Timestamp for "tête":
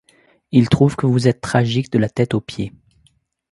2.09-2.33